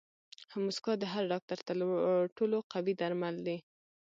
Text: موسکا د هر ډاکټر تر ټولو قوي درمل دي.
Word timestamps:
موسکا 0.65 0.93
د 0.99 1.03
هر 1.13 1.23
ډاکټر 1.31 1.57
تر 1.67 1.77
ټولو 2.37 2.57
قوي 2.71 2.93
درمل 3.01 3.35
دي. 3.47 3.57